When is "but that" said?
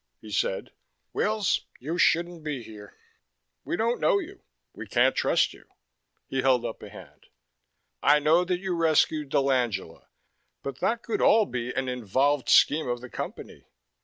10.63-11.03